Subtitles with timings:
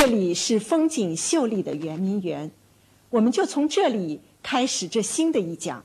[0.00, 2.50] 这里是风景秀丽的圆明园，
[3.10, 5.84] 我们就从这里开始这新的一讲。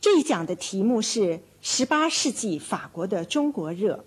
[0.00, 4.04] 这一讲的题目是“十八世纪法国的中国热”，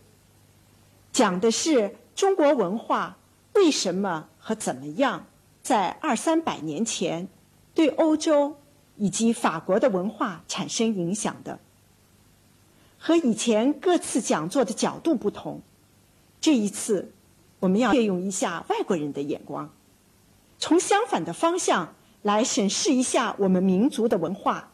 [1.14, 3.18] 讲的是中国文化
[3.54, 5.28] 为什么和怎么样
[5.62, 7.30] 在二三百年前
[7.74, 8.58] 对欧洲
[8.98, 11.58] 以及法国的文化产生影响的。
[12.98, 15.62] 和以前各次讲座的角度不同，
[16.42, 17.14] 这一次。
[17.64, 19.74] 我们要借用一下外国人的眼光，
[20.60, 24.74] 从相反的方向来审视一下我们民族的文化，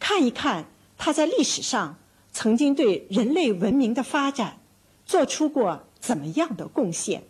[0.00, 0.64] 看一看
[0.96, 1.96] 它在历史上
[2.32, 4.58] 曾经对人类文明的发展
[5.06, 7.22] 做出过怎么样的贡献。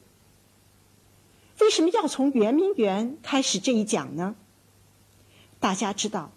[1.60, 4.36] 为什么要从圆明园开始这一讲呢？
[5.60, 6.32] 大家知道，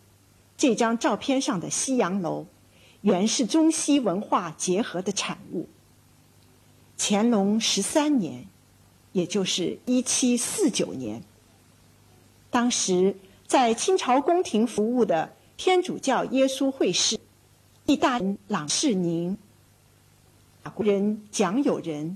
[0.57, 2.47] 这张照片上的西洋楼
[2.99, 5.69] 原是中西文化结合的产物。
[7.03, 8.45] 乾隆十三年，
[9.11, 11.23] 也就是一七四九年，
[12.51, 13.15] 当时
[13.47, 17.19] 在清朝宫廷服务的天主教耶稣会士
[17.87, 19.35] 意大利朗世宁、
[20.61, 22.15] 法国人蒋友仁，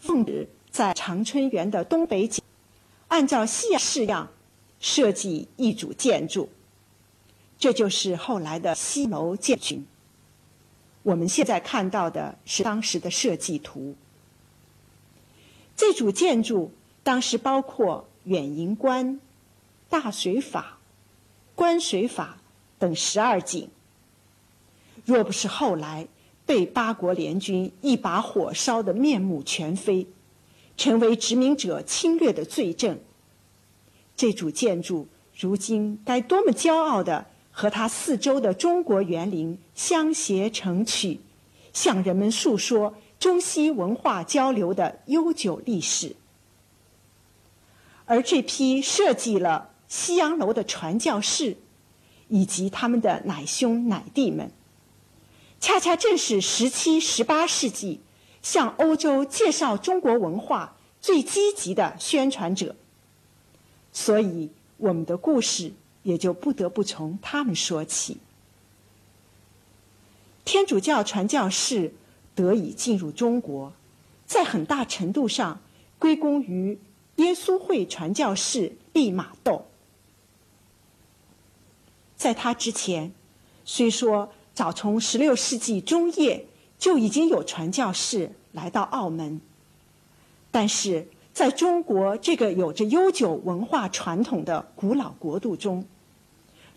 [0.00, 2.42] 奉旨在长春园的东北角，
[3.06, 4.28] 按照西洋式样
[4.80, 6.48] 设计一组建筑，
[7.56, 9.86] 这就是后来的西楼建群。
[11.08, 13.94] 我们现在看到的是当时的设计图。
[15.74, 16.70] 这组建筑
[17.02, 19.18] 当时包括远迎关、
[19.88, 20.76] 大水法、
[21.54, 22.36] 观水法
[22.78, 23.70] 等十二景。
[25.06, 26.06] 若不是后来
[26.44, 30.06] 被八国联军一把火烧得面目全非，
[30.76, 32.98] 成为殖民者侵略的罪证，
[34.14, 37.28] 这组建筑如今该多么骄傲的！
[37.50, 41.20] 和它四周的中国园林相携成曲，
[41.72, 46.16] 向人们诉说中西文化交流的悠久历史。
[48.04, 51.58] 而这批设计了西洋楼的传教士，
[52.26, 54.50] 以及他们的奶兄奶弟们，
[55.60, 58.00] 恰恰正是十七、十八世纪
[58.42, 62.74] 向欧洲介绍中国文化最积极的宣传者。
[63.92, 65.72] 所以，我们的故事。
[66.04, 68.16] 也就不得不从他们说起。
[70.48, 71.92] 天主教传教士
[72.34, 73.70] 得以进入中国，
[74.24, 75.60] 在很大程度上
[75.98, 76.78] 归功于
[77.16, 79.66] 耶稣会传教士利玛窦。
[82.16, 83.12] 在他之前，
[83.66, 86.46] 虽说早从十六世纪中叶
[86.78, 89.42] 就已经有传教士来到澳门，
[90.50, 95.84] 但是在中国这个有着悠久文化传统的古老国度中，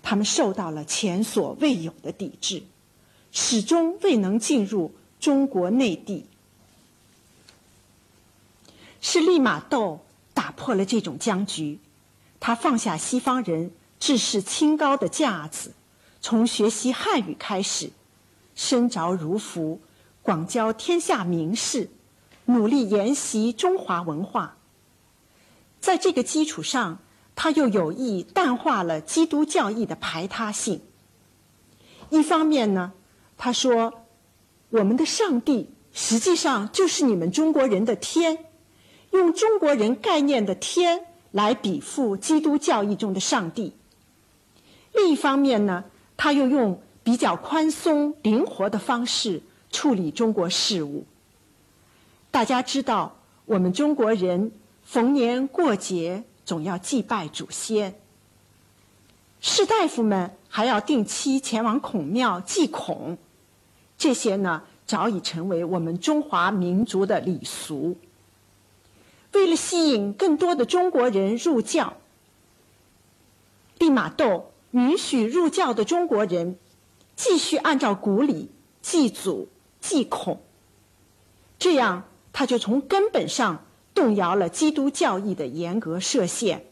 [0.03, 2.63] 他们受到了前所未有的抵制，
[3.31, 6.25] 始终未能进入中国内地。
[9.01, 10.01] 是利玛窦
[10.33, 11.79] 打破了这种僵局，
[12.39, 15.73] 他放下西方人志士清高的架子，
[16.21, 17.91] 从学习汉语开始，
[18.55, 19.81] 身着儒服，
[20.21, 21.89] 广交天下名士，
[22.45, 24.57] 努力研习中华文化。
[25.79, 26.99] 在这个基础上。
[27.33, 30.81] 他又有意淡化了基督教义的排他性。
[32.11, 32.91] 一方面呢，
[33.43, 34.05] 他说
[34.69, 38.45] ：“我们的上帝实际上就是你们中国人的天，
[39.09, 43.73] 用中国人概念的天来比附基督教义中的上帝。”
[44.93, 45.85] 另一方面呢，
[46.15, 49.41] 他又用比较宽松灵活的方式
[49.71, 51.05] 处理中国事务。
[52.29, 54.51] 大家知道，我们中国人
[54.83, 56.23] 逢年过节。
[56.43, 57.95] 总要祭拜祖先，
[59.39, 63.17] 士大夫们还要定期前往孔庙祭孔，
[64.01, 67.99] 这些呢早已成为我们中华民族的礼俗。
[69.33, 71.97] 为了吸引更多的中国人入教，
[73.77, 76.57] 利玛窦允许入教的中国人
[77.15, 78.49] 继续按照古礼
[78.81, 79.49] 祭祖
[79.79, 80.41] 祭孔，
[81.59, 83.63] 这样他就从根本上。
[83.93, 86.65] 动摇了基督教义的严格设限，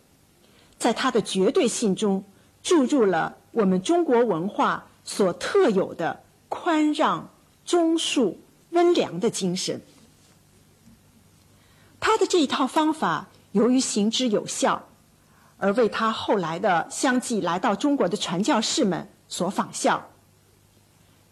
[0.77, 2.23] 在他的绝对性中
[2.63, 7.29] 注入了我们中国文化所特有的宽让、
[7.63, 8.35] 忠恕、
[8.71, 9.81] 温良的精神。
[12.01, 14.87] 他的这一套方法由于行之有效，
[15.57, 20.09] 而为他后来的相继来到中国的传教士们所仿效。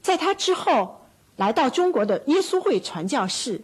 [0.02, 1.02] 在他之后
[1.36, 3.64] 来到中国的耶稣会传教士。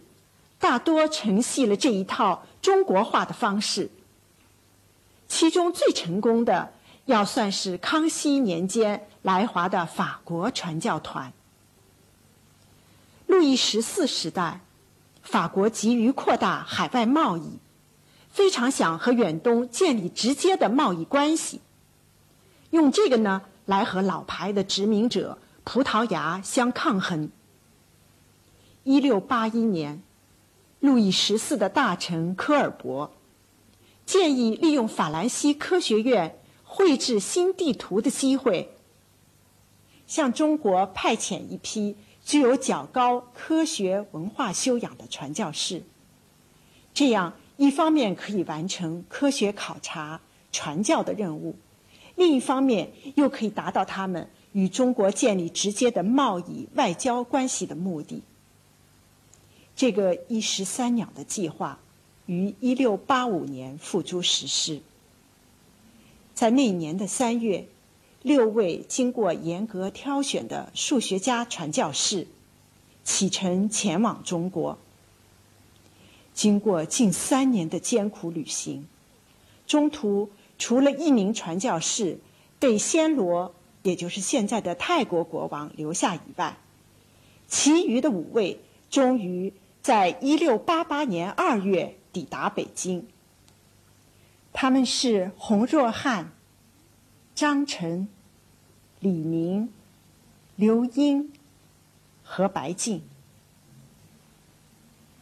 [0.56, 3.90] 大多承袭了这一套中国化的方式。
[5.28, 6.72] 其中最成功的，
[7.04, 11.30] 要算是康熙年间来华的法国传教团。
[13.44, 14.62] 路易十四时代，
[15.20, 17.58] 法国急于扩大海外贸易，
[18.30, 21.60] 非常想和远东建立直接的贸易关系，
[22.70, 27.30] 用这个呢来和老牌的殖民者葡萄牙相抗衡。
[28.82, 30.02] 一六八一年，
[30.80, 33.12] 路易十四的大臣科尔伯
[34.06, 38.74] 建议利用法兰西科学院绘制新地图的机会，
[40.06, 45.82] 向中国派遣一批具有较高科学文化修养的传教士，
[46.92, 47.34] 这样。
[47.56, 51.54] 一方面可以完成科学考察、传教的任务，
[52.16, 58.24] 另一方面又可以达到他们与中国建立直接的贸易外交关系的目的。
[59.76, 61.78] 这个一石三鸟的计划
[62.26, 64.80] 于1685年付诸实施。
[66.34, 67.68] 在那一年的三月，
[68.24, 72.26] 六位经过严格挑选的数学家传教士
[73.04, 74.78] 启程前往中国。
[76.32, 78.88] 经过近三年的艰苦旅行，
[79.66, 82.18] 中途除了一名传教士
[82.58, 86.56] 被暹罗，也就是现在的泰国国王留下以外，
[87.46, 93.06] 其余的五位终于在1688年2月抵达北京。
[94.54, 96.32] 他们是洪若汉、
[97.34, 98.08] 张晨、
[99.04, 99.68] 李明、
[100.56, 101.30] 刘英
[102.22, 103.02] 和白静。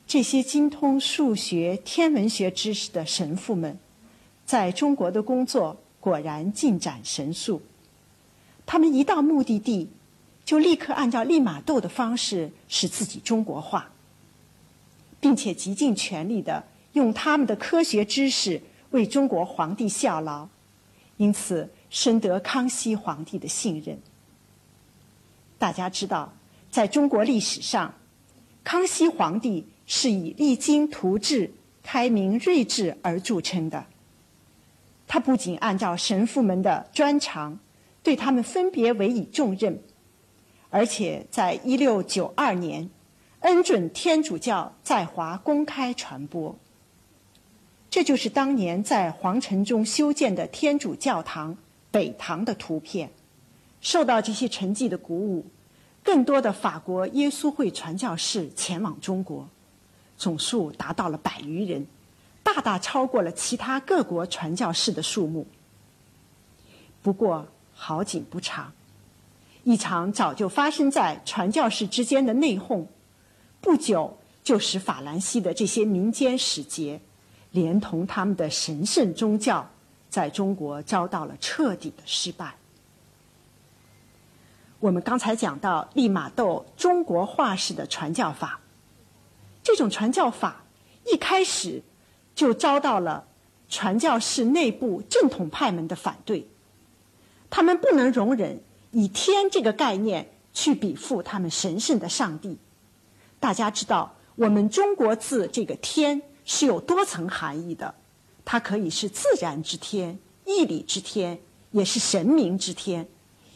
[0.06, 3.76] 这些精通数学、天文学知识的神父们，
[4.46, 7.60] 在中国的工作果然进展神速。
[8.64, 9.88] 他们一到目的地，
[10.44, 13.90] 就立刻按照利玛窦的方式使自己中国化，
[15.18, 16.62] 并且极尽全力的
[16.92, 20.46] 用他们的科学知识为中国皇帝效劳，
[21.16, 24.00] 因此深得康熙皇帝的信任。
[25.60, 26.32] 大家知道，
[26.72, 27.94] 在中国历史上，
[28.64, 29.68] 康熙皇帝。
[29.84, 33.84] 是以励精图治、开明睿智而著称的。
[35.08, 37.58] 他不仅按照神父们的专长，
[38.02, 39.82] 对他们分别委以重任，
[40.70, 42.88] 而且在一六九二年，
[43.40, 46.56] 恩准天主教在华公开传播。
[47.90, 51.58] 这就是当年在皇城中修建的天主教堂
[51.92, 53.12] 北堂的图片。
[53.80, 55.46] 受到这些成绩的鼓舞，
[56.02, 59.48] 更多的法国耶稣会传教士前往中国。
[60.16, 61.84] 总数达到了百余人，
[62.44, 65.48] 大大超过了其他各国传教士的数目。
[67.02, 68.72] 不过好景不长，
[69.64, 72.86] 一场早就发生在传教士之间的内讧，
[73.60, 77.00] 不久就使法兰西的这些民间使节，
[77.50, 79.68] 连同他们的神圣宗教，
[80.12, 82.54] 在中国遭到了彻底的失败。
[84.78, 88.60] 我们刚才讲到利玛窦中国化式的传教法。
[89.62, 90.64] 这种传教法
[91.06, 91.82] 一开始
[92.34, 93.26] 就遭到了
[93.70, 96.46] 传教士内部正统派们的反对，
[97.48, 102.58] 他们不能容忍以“天”这个概念去比附他们神圣的上帝。
[103.40, 107.94] 大家知道，我们中国字这个“天”是有多层含义的，
[108.44, 113.08] 它可以是自然之天、义理之天，也是神明之天。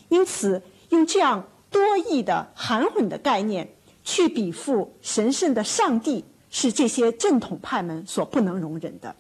[0.08, 3.72] 因此，用这样多义的含混的概念。
[4.08, 9.16] 去比附神圣的上帝是这些正统派们所不能容忍的。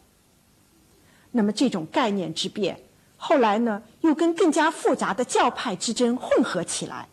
[1.32, 2.78] 那么这种概念之变，
[3.16, 7.08] 后来呢又跟更加复杂的教派之争混合起来。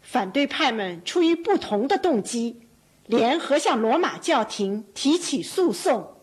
[0.00, 2.62] 反对派们出于不同的动机，
[3.04, 6.14] 联合向罗马教廷提起诉讼，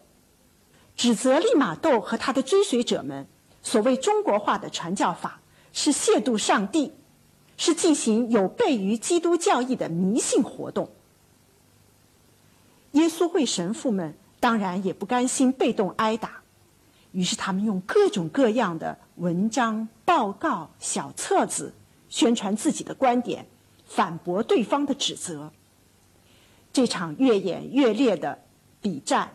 [0.98, 3.26] 指责利玛窦和他的追随者们
[3.64, 5.40] 所谓中国化的传教法
[5.72, 6.92] 是亵渎上帝。
[7.60, 10.92] 是进行有悖于基督教义的迷信活动。
[12.92, 16.44] 耶稣会神父们当然也不甘心被动挨打，
[17.14, 21.74] 于是他们用各种各样的文章、报告、小册子
[22.10, 23.48] 宣传自己的观点，
[23.88, 25.52] 反驳对方的指责。
[26.72, 28.38] 这场越演越烈的
[28.80, 29.32] 比战，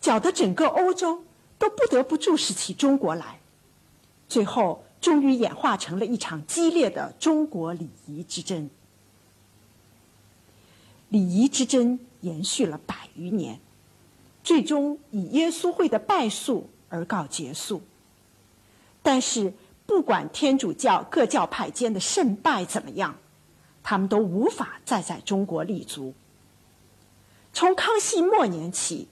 [0.00, 1.24] 搅得整个欧洲
[1.58, 3.40] 都不得不注视起中国来。
[4.28, 4.84] 最后。
[5.00, 8.68] 终于演化成了一场激烈的中国礼仪之争。
[11.08, 13.58] 礼仪之争延续了百余年，
[14.44, 17.80] 最终以耶稣会的败诉而告结束。
[19.02, 19.54] 但是，
[19.86, 23.16] 不管天主教各教派间的胜败怎么样，
[23.82, 26.12] 他们都无法再在中国立足。
[27.54, 29.08] 从康熙末年起，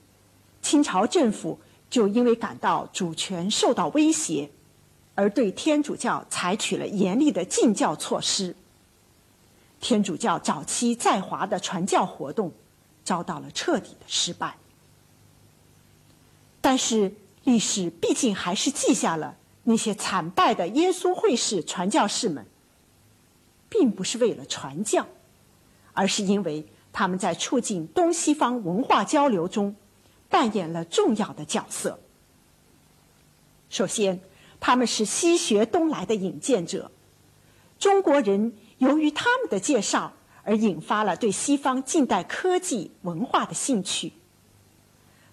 [0.61, 4.49] 清朝政府就因为感到主权受到威胁。
[5.15, 8.55] 而对天主教采取了严厉的禁教措施。
[9.81, 12.53] 天主教早期在华的传教活动
[13.03, 14.55] 遭到了彻底的失败。
[16.61, 17.13] 但是
[17.43, 22.45] 历史毕竟还是记下了那些惨败的耶稣会士传教士们，
[23.67, 25.05] 并不是为了传教，
[25.91, 29.75] 而是因为他们在促进东西方文化交流中
[30.29, 31.99] 扮演了重要的角色。
[33.69, 34.19] 首先，
[34.59, 36.91] 他们是西学东来的引荐者，
[37.77, 44.13] 中国人由于他们的介绍而引发了对西方近代科技文化的兴趣。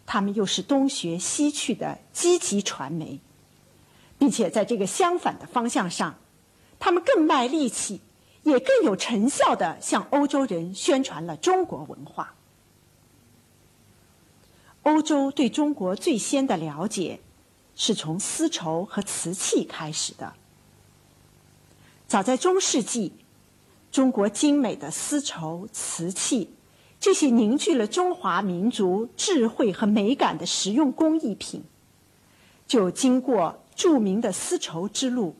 [0.04, 3.18] 他们又是东学西去的积极传媒，
[4.18, 6.14] 并且在这个相反的方向上，
[6.78, 8.00] 他们更卖力气，
[8.44, 12.35] 也更有成效的向欧洲人宣传了中国文化。
[14.86, 17.18] 欧洲对中国最先的了解，
[17.74, 20.34] 是从丝绸和瓷器开始的。
[22.06, 23.12] 早在中世纪，
[23.90, 26.50] 中国精美的丝绸、瓷器。
[27.00, 31.64] 这些凝聚了中华民族智慧和美感的实用工艺品，
[32.68, 35.34] 就经过著名的丝绸之路，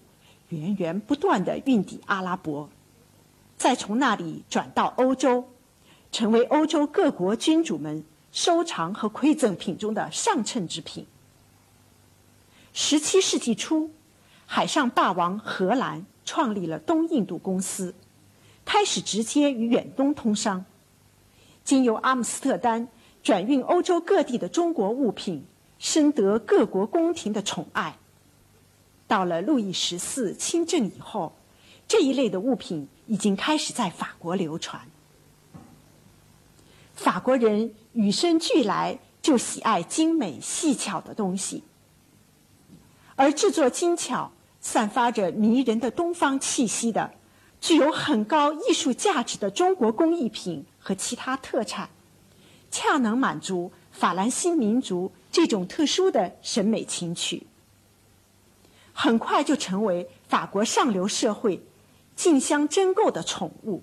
[0.49, 2.69] 源源不断的运抵阿拉伯，
[3.57, 5.45] 再从那里转到欧洲，
[6.11, 8.05] 成为欧洲各国君主们
[8.37, 11.07] 收藏和馈赠品中的上乘之品。
[12.75, 13.91] 十七世纪初，
[14.45, 17.95] 海上霸王荷兰创立了东印度公司，
[18.67, 20.67] 开始直接与远东通商。
[21.65, 22.89] 经由阿姆斯特丹
[23.23, 25.47] 转运欧洲各地的中国物品，
[25.79, 27.97] 深得各国宫廷的宠爱。
[29.07, 31.35] 到了路易十四亲政以后，
[31.89, 34.87] 这一类的物品已经开始在法国流传。
[36.97, 41.63] 法国人与生俱来就喜爱精美细巧的东西，
[43.15, 47.13] 而制作精巧、散发着迷人的东方气息的。
[47.59, 51.89] 具有很高艺术价值的中国工艺品和其他特产，
[52.71, 57.47] 恰能满足法兰西民族这种特殊的审美情趣。
[58.93, 61.63] 很快就成为法国上流社会
[62.15, 63.83] 竞相争购的宠物。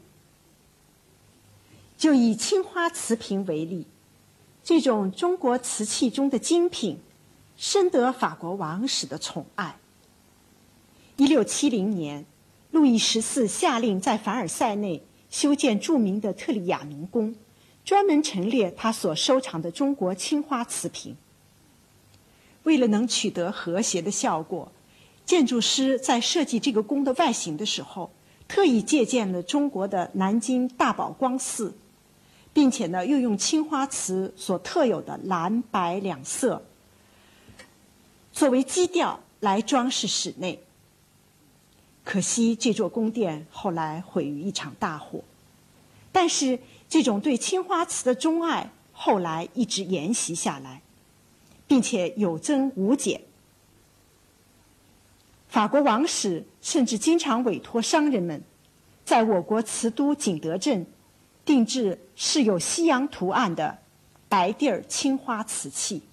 [2.03, 3.87] 就以青花瓷瓶为例，
[4.61, 6.99] 这种中国瓷器中的精品，
[7.55, 9.77] 深得法国王室的宠爱。
[11.15, 12.25] 一六七零年。
[12.71, 17.35] 路易十四下令在凡尔赛内修建著名的特里亚农宫，
[17.85, 21.15] 专门陈列他所收藏的中国青花瓷瓶。
[22.63, 24.69] 为了能取得和谐的效果，
[25.25, 28.11] 建筑师在设计这个宫的外形的时候，
[28.49, 31.75] 特意借鉴了中国的南京大宝光寺，
[32.53, 36.63] 并且呢，又用青花瓷所特有的蓝白两色
[38.31, 40.63] 作为基调来装饰室内。
[42.03, 45.23] 可惜这座宫殿后来毁于一场大火，
[46.11, 50.81] 但是这种对青花瓷的钟爱后来一直沿袭下来，
[51.65, 53.21] 并且有增无减。
[55.47, 58.43] 法国王室甚至经常委托商人们，
[59.05, 60.85] 在我国瓷都景德镇
[61.45, 63.79] 定制饰有西洋图案的
[64.27, 66.03] 白地儿青花瓷器。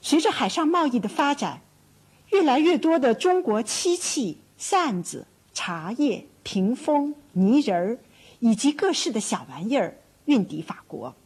[0.00, 1.62] 随着海上贸易的发展。
[2.30, 7.98] 越来越多的中国漆器、扇子、茶叶、屏风、泥人儿，
[8.40, 9.96] 以及各式的小玩意儿
[10.26, 11.16] 运抵法国。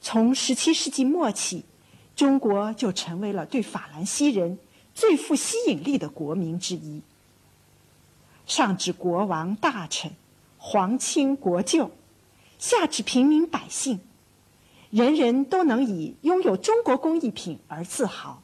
[0.00, 1.64] 从17世纪末起，
[2.14, 4.56] 中国就成为了对法兰西人
[4.94, 7.02] 最富吸引力的国民之一。
[8.52, 10.12] 上至国王大臣、
[10.58, 11.90] 皇亲国舅，
[12.58, 14.00] 下至平民百姓，
[14.90, 18.42] 人人都能以拥有中国工艺品而自豪。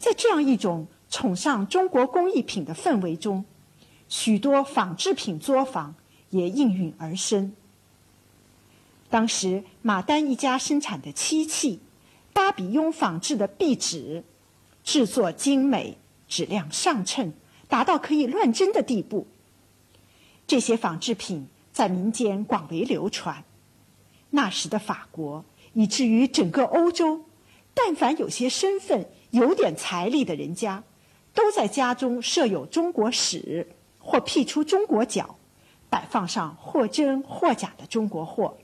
[0.00, 3.44] 在这样一种崇尚中国工艺品的氛围中，
[4.08, 5.94] 许多仿制品作坊
[6.30, 7.54] 也应运而生。
[9.08, 11.78] 当时马丹一家生产的漆器，
[12.32, 14.24] 巴比雍仿制的壁纸，
[14.82, 17.32] 制作精美，质量上乘，
[17.70, 19.26] 达到可以乱真的地步。
[20.46, 23.44] 这些仿制品在民间广为流传。
[24.28, 27.24] 那时的法国，以至于整个欧洲，
[27.72, 29.08] 但凡有些身份。
[29.30, 30.82] 有点财力的人家，
[31.32, 33.68] 都在家中设有中国史，
[34.00, 35.36] 或辟出中国角，
[35.88, 38.56] 摆放上或真或假的中国货。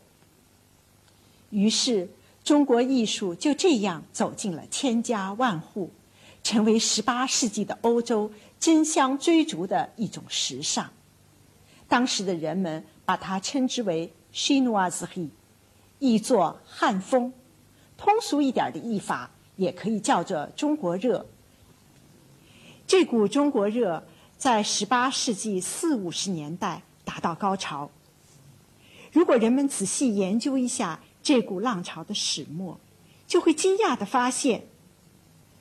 [1.51, 2.09] 于是，
[2.43, 5.93] 中国艺术就这样走进了千家万户，
[6.47, 10.89] 成为十八世纪的欧洲争相追逐的一种时尚。
[11.89, 15.31] 当时的人们把它称之为 “Chinoiserie”，
[15.99, 17.33] 译作“汉风”。
[17.99, 19.33] 通俗一点的译法。
[19.57, 21.25] 也可以叫做中国热。
[22.87, 27.91] 这股中国热在十八世纪四五十年代达到高潮。
[29.11, 32.79] 如果人们仔细研究一下这股浪潮的始末，
[33.27, 34.67] 就会惊讶地发现，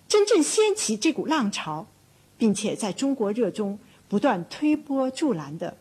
[0.08, 1.88] 真正掀起这股浪潮，
[2.38, 5.78] 并且在中国热中不断推波助澜的，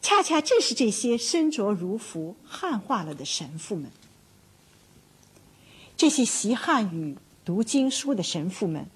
[0.00, 3.90] 恰恰正是这些身着儒服、汉化了的神父们。
[5.96, 8.86] 这些习汉语、读经书的神父们，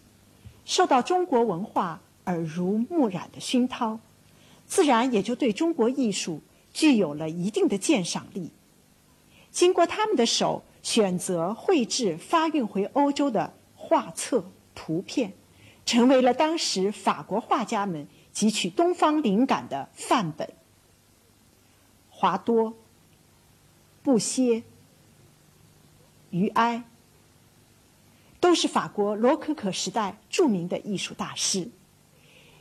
[0.64, 3.98] 受到中国文化耳濡目染的熏陶，
[4.66, 6.40] 自然也就对中国艺术
[6.72, 8.50] 具有了一定的鉴赏力。
[9.50, 14.44] 经过他们的手选择绘制发运回欧洲的画册、
[14.74, 15.32] 图片，
[15.84, 20.52] 成为了当时法国画家们汲取东方灵感的范本。
[22.10, 22.74] 华多、
[24.02, 24.62] 布歇、
[26.30, 26.84] 于埃，
[28.40, 31.70] 都是法国罗可可时代著名的艺术大师。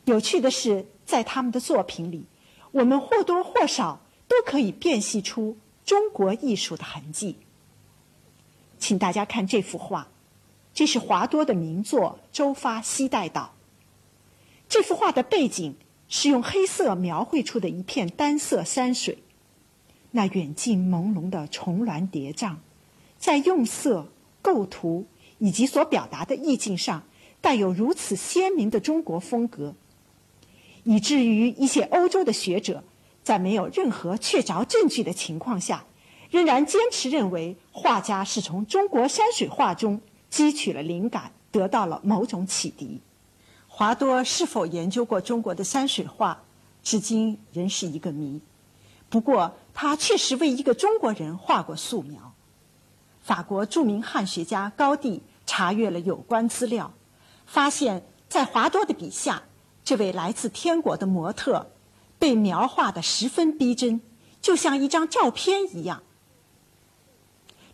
[0.06, 2.26] 有趣的是，在他们的作品里，
[2.72, 5.58] 我们或多或少都可以辨析出。
[5.84, 7.38] 中国艺术的痕迹，
[8.78, 10.08] 请大家看这幅画，
[10.74, 13.54] 这是华多的名作《周发西带岛》。
[14.70, 15.76] 这幅画的背景
[16.08, 19.18] 是用黑色描绘出的一片单色山水，
[20.12, 22.56] 那远近朦胧的重峦叠嶂，
[23.18, 24.08] 在用色、
[24.42, 25.06] 构图
[25.40, 27.04] 以及所表达的意境上，
[27.42, 29.76] 带有如此鲜明的中国风格，
[30.84, 32.84] 以至于一些欧洲的学者。
[33.24, 35.86] 在没有任何确凿证据的情况下，
[36.32, 43.02] 仍然坚持认为画家是从中国山水画中汲取了灵感，得到了某种启迪。
[43.68, 46.44] 华多是否研究过中国的山水画，
[46.82, 48.42] 至今仍是一个谜。
[49.10, 52.34] 不过，他确实为一个中国人画过素描。
[53.22, 56.94] 法国著名汉学家高第查阅了有关资料，
[57.46, 59.44] 发现，在华多的笔下，
[59.84, 61.72] 这位来自天国的模特。
[62.18, 64.00] 被描画的十分逼真，
[64.44, 66.04] 就像一张照片一样。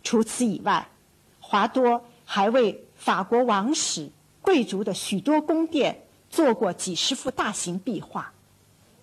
[0.02, 0.88] 除此以外，
[1.38, 4.10] 华多还为法国王室、
[4.42, 8.34] 贵族的许多宫殿做过几十幅大型壁画，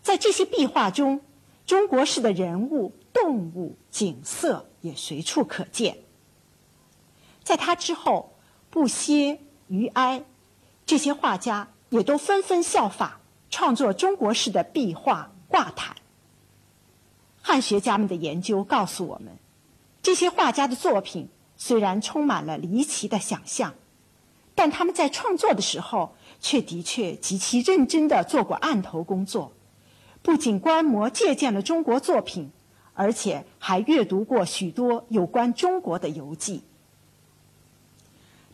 [0.03, 1.21] 在这些壁画中，
[1.65, 5.97] 中国式的人物、动物、景色也随处可见。
[7.43, 8.35] 在他之后，
[8.69, 10.23] 布歇、余埃
[10.85, 15.31] 这些画家也都纷纷效法，创作中国式的壁画。
[15.47, 15.95] 挂毯，
[17.41, 19.38] 汉学家们的研究告诉我们，
[20.01, 23.73] 这些画家的作品虽然充满了离奇的想象，
[24.53, 29.51] 但他们在创作的时候却的确极其认真的做过案头工作，
[30.21, 32.51] 不仅观摩借鉴了中国作品，
[32.93, 36.63] 而且还阅读过许多有关中国的游记。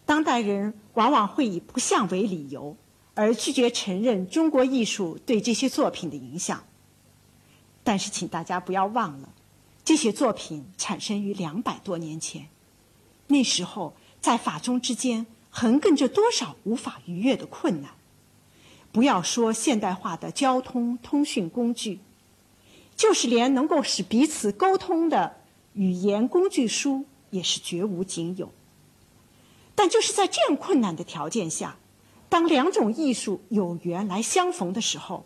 [0.05, 2.75] 当代人往往会以不像为理由，
[3.13, 6.63] 而拒绝承认中国艺术对这些作品的影响。
[7.83, 9.29] 但是，请大家不要忘了，
[9.83, 12.47] 这些作品产生于两百多年前。
[13.32, 17.91] 那时候，在法中之间横亘着多少无法逾越的困难？
[18.91, 22.00] 不要说现代化的交通通讯工具，
[22.96, 25.38] 就是连能够使彼此沟通的
[25.74, 28.52] 语言工具书，也是绝无仅有。
[29.74, 31.78] 但就是在这样困难的条件下，
[32.30, 35.26] 当两种艺术有缘来相逢的时候。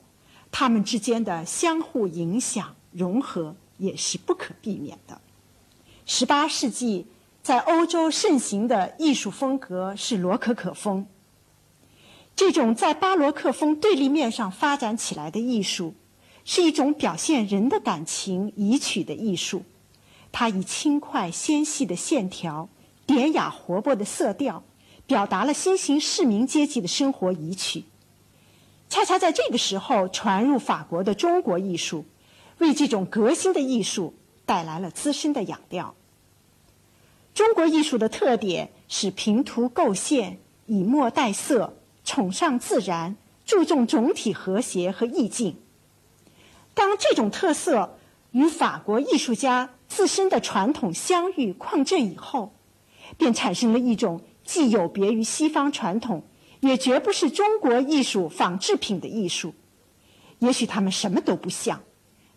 [0.51, 5.19] 他们之间的相互影响、融合也是不可避免的。
[6.05, 7.07] 十八世纪
[7.45, 11.05] 在欧洲盛行的艺术风格是罗可可风。
[12.35, 15.93] 这种在巴洛克风对立面上发展起来的艺术，
[16.43, 19.61] 是一种表现人的感情、遗曲的艺术。
[20.31, 22.67] 它以轻快纤细的线条、
[23.05, 24.63] 典雅活泼的色调，
[25.05, 27.83] 表达了新型市民阶级的生活遗曲。
[28.89, 32.05] 恰恰在这个时候传入法国的中国艺术，
[32.57, 34.15] 为这种革新的艺术
[34.47, 35.93] 带来了资深的养料。
[37.35, 45.57] 中国艺术的特点是平涂构线、以墨带色、崇尚自然、注重总体和谐和意境。
[46.73, 47.97] 当这种特色
[48.31, 52.53] 与法国艺术家自身的传统相遇况振以后，
[53.17, 56.23] 便产生了一种既有别于西方传统。
[56.61, 59.53] 也绝不是中国艺术仿制品的艺术，
[60.39, 61.83] 也许他们什么都不像，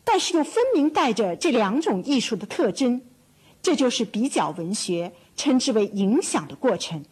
[0.04, 3.00] 但是又分明带着这两种艺术的特征，
[3.68, 7.04] 这就是比较文学称之为影响的过程。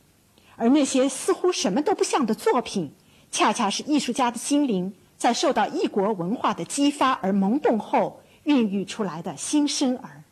[0.57, 2.95] 而那些似乎什么都不像的作品，
[3.31, 10.25] 恰恰是艺术家的心灵在受到异国文化的激发而萌动后孕育出来的新生儿。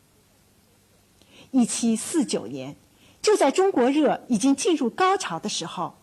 [1.51, 2.75] 一七四九年，
[3.21, 5.93] 就在中国热已经进入高潮的时候。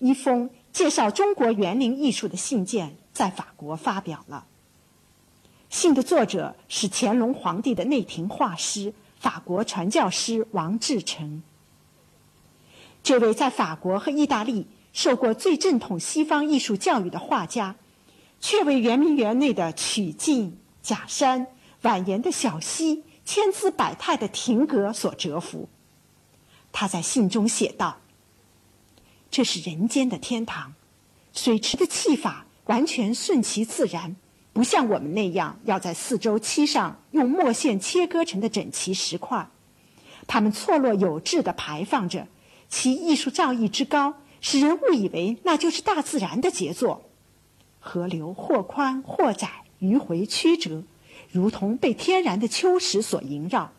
[0.00, 4.44] 一封介绍中国园林艺术的信件在法国发表了。
[5.70, 11.42] 信的作者是乾隆皇帝的内廷画师法国传教师王志成。
[13.02, 17.76] 这位在法国和意大利受过最正统西方艺术教育的画家，
[18.40, 21.46] 却为圆明园内的曲径、假山、
[21.82, 25.68] 蜿蜒的小溪、千姿百态的亭阁所折服。
[26.70, 27.98] 他在信中写道
[29.30, 30.74] ：“这是人间的天堂，
[31.32, 34.16] 水池的砌法完全顺其自然，
[34.58, 39.48] 不像我们那样要在四周漆上用墨线切割成的整齐石块，
[40.26, 42.26] 它们错落有致地排放着。”
[42.68, 47.08] 其艺术造诣之高，使人误以为那就是大自然的杰作。
[47.78, 49.48] 河流或宽或窄，
[49.80, 50.82] 迂回曲折，
[51.30, 53.70] 如同被天然的秋石所萦绕。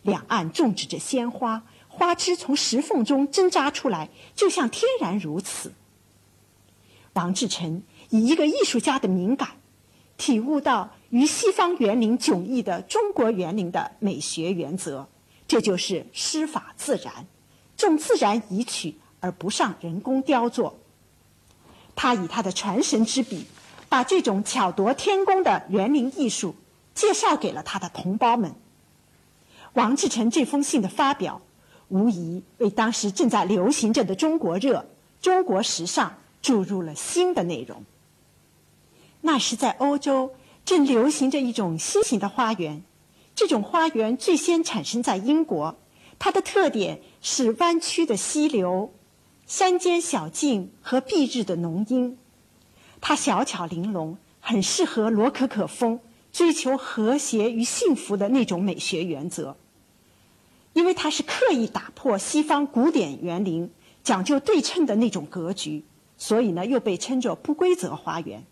[0.00, 5.74] 两岸种植着鲜花，花枝从石缝中挣扎出来，就像天然如此。
[7.12, 9.50] 王志成以一个艺术家的敏感，
[10.16, 15.08] 体悟到与西方园林迥异的中国园林的美学原则，
[15.46, 17.26] 这就是师法自然。
[17.76, 20.72] 重自然遗取而不上人工雕琢。
[21.96, 23.46] 他以他的传神之笔，
[23.88, 26.54] 把这种巧夺天工的园林艺术
[26.94, 28.54] 介绍给了他的同胞们。
[29.72, 31.42] 王志成这封信的发表，
[31.88, 34.86] 无疑为当时正在流行着的中国热、
[35.20, 37.84] 中国时尚注入了新的内容。
[39.24, 40.34] 那时在欧洲
[40.64, 42.82] 正流行着一种新型的花园，
[43.34, 45.76] 这种花园最先产生在英国，
[46.18, 47.00] 它的特点。
[47.26, 48.92] 是弯曲的溪流、
[49.46, 52.18] 山间小径和蔽日的浓荫。
[53.00, 59.56] 它小巧玲珑，很适合罗可可风追求和谐与幸福的那种美学原则。
[60.74, 63.70] 因为它是刻意打破西方古典园林
[64.02, 65.86] 讲究对称的那种格局，
[66.18, 68.44] 所以呢，又被称作不规则花园。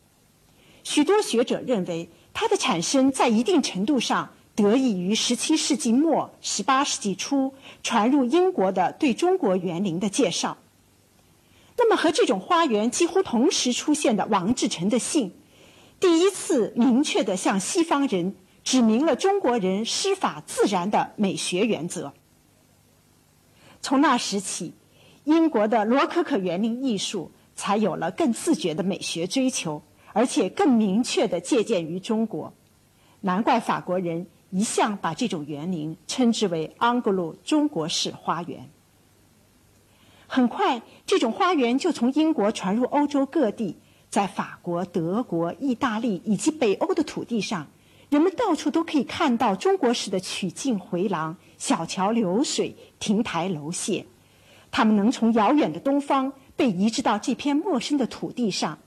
[0.85, 4.31] 许多学者认为，它的产生在一定程度上。
[4.55, 10.59] 得益于17世纪末、18世纪初传入英国的对中国园林的介绍。
[11.79, 15.33] 那么，和这种花园几乎同时出现的王志成的信，
[15.99, 22.13] 第一次明确地向西方人指明了中国人师法自然的美学原则。
[23.81, 24.75] 从那时起，
[25.25, 32.53] 英国的罗可可园林艺术才有了更自觉的美学追求，而且更明确地借鉴于中国。
[33.21, 34.27] 难怪法国人。
[34.55, 38.69] 一向把这种园林称之为安格鲁中国式花园。
[40.27, 43.79] 很快，这种花园就从英国传入欧洲各地，
[44.11, 47.67] 在法国、德国、意大利以及北欧的土地上，
[48.11, 54.05] 人们到处都可以看到中国式的曲径回廊、小桥流水、亭台楼榭。
[54.71, 58.79] 他们能从遥远的东方被移植到这片陌生的土地上，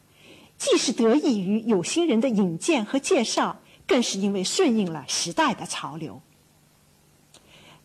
[0.57, 3.59] 既是得益于有心人的引荐和介绍。
[3.87, 6.19] 更是因为顺应了时代的潮流。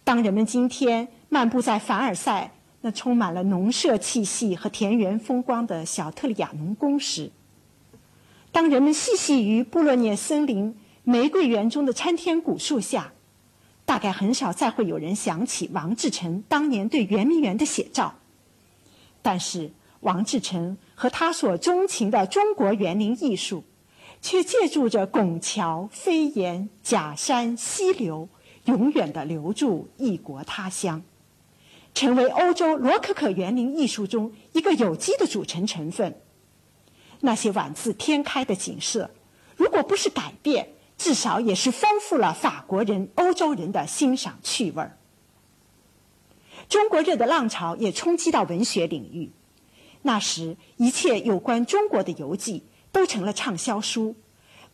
[0.02, 7.30] 当人们今天漫步在凡尔赛那充满了农舍气息和田园风光的小特里亚农宫时，
[8.50, 13.12] 当人们细细于布洛涅森林玫瑰园中的参天古树下，
[13.84, 18.14] 大概很少再会有人想起王志成当年对圆明园的写照。
[19.20, 23.64] 但是，王志成和他所钟情的中国园林艺术。
[24.22, 28.28] 却借助着拱桥、飞檐、假山、溪流，
[28.66, 31.02] 永远地留住异国他乡，
[31.94, 36.20] 成为欧洲罗可可园林艺术中一个有机的组成成分。
[37.20, 39.10] 那些宛自天开的景色，
[39.56, 44.98] 如果不是改变，至少也是丰富了法国人、欧洲人的欣赏趣味儿。
[46.68, 49.30] 中国热的浪潮也冲击到文学领域，
[50.02, 52.64] 那时一切有关中国的游记。
[52.92, 54.16] 都成了畅销书，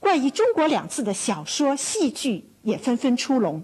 [0.01, 3.62] 关于“中国”两字的小说、戏剧也纷纷出笼。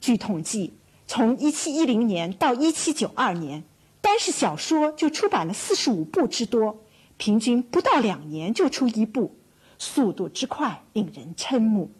[0.00, 0.72] 据统计，
[1.06, 3.64] 从1710年到1792年，
[4.00, 6.78] 单是小说就出版了45部之多，
[7.18, 9.36] 平均不到两年就出一部，
[9.78, 11.90] 速度之快令人瞠目。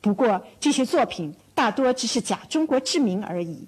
[0.00, 3.66] 不过，这些作品大多只是假中国之名而已，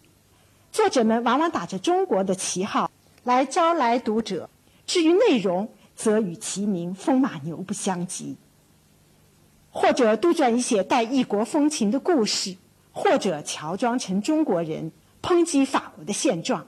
[0.73, 2.91] 作者们往往打着中国的旗号
[3.25, 4.49] 来招来读者。
[4.87, 8.37] 至于内容，则与其名风马牛不相及，
[9.71, 12.57] 或者杜撰一些带异国风情的故事，
[12.93, 14.91] 或者乔装成中国人
[15.23, 16.67] 抨击法国的现状。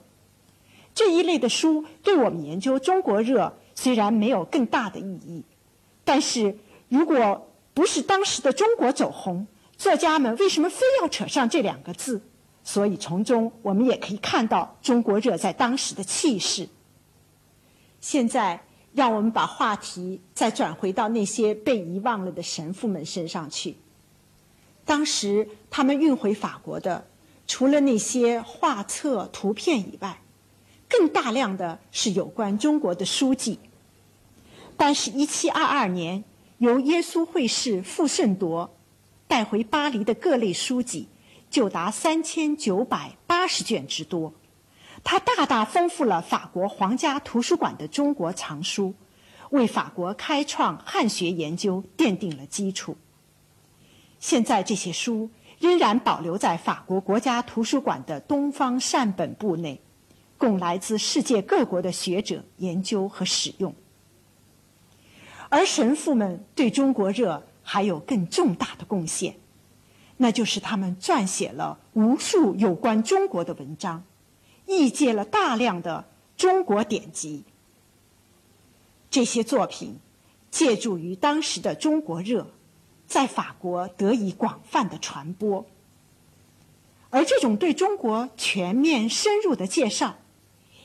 [0.94, 5.42] 这一类的书对我们研究中国热虽然没有更大的意义，
[6.04, 6.56] 但是
[6.88, 12.22] 如果不是当时的中国走红，作家们为什么非要扯上这两个字？
[12.64, 16.68] 所以从中我们也可以看到中国热在当时的气势。
[18.00, 18.64] 现在。
[18.94, 23.77] 让我们把话题再转回到那些被遗忘了的神父们身上去。
[24.85, 27.05] 当时他们运回法国的，
[27.48, 30.22] 除了那些画册、图片以外，
[30.88, 33.59] 更大量的是有关中国的书籍。
[34.77, 36.24] 但是1722年，
[36.59, 38.70] 由耶稣会士傅圣铎
[39.27, 41.09] 带回巴黎的各类书籍，
[41.54, 44.34] 就达3980卷之多。
[45.04, 48.92] 它大大丰富了法国皇家图书馆的中国藏书，
[49.50, 52.96] 为法国开创汉学研究奠定了基础。
[54.18, 59.80] 现在这些书仍然保留在法国国家图书馆的东方善本部内，
[60.36, 63.72] 供来自世界各国的学者研究和使用。
[65.50, 69.36] 而神父们对中国热还有更重大的贡献，
[70.24, 74.04] 那就是他们撰写了无数有关中国的文章，
[74.64, 77.44] 译介了大量的中国典籍。
[79.10, 79.98] 这些作品
[80.50, 82.46] 借助于当时的中国热。
[83.06, 85.66] 在法国得以广泛的传播，
[87.10, 90.16] 而这种对中国全面深入的介绍，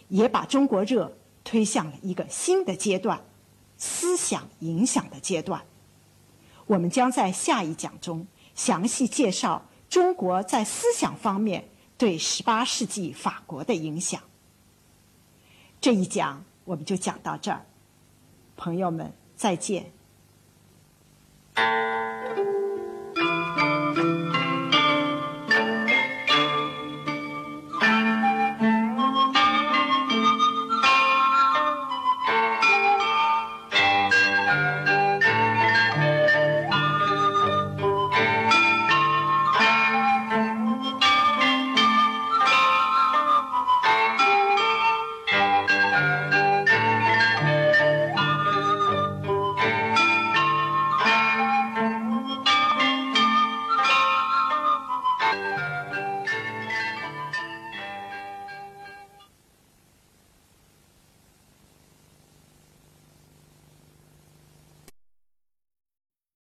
[0.09, 3.23] 也把中国热推向了一个新的阶段——
[3.79, 5.63] 思想影响的阶段。
[6.67, 8.27] 我们将在下一讲中
[8.59, 14.21] 详细介绍中国在思想方面对十八世纪法国的影响。
[15.79, 17.65] 这一讲我们就讲到这儿
[18.57, 19.93] 朋友们再见。